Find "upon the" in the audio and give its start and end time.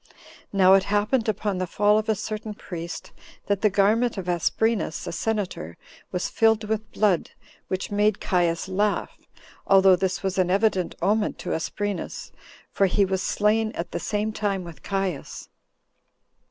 1.29-1.67